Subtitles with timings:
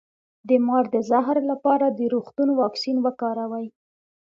[0.47, 3.67] د مار د زهر لپاره د روغتون واکسین وکاروئ